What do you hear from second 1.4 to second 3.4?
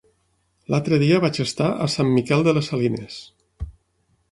estar a Sant Miquel de les Salines.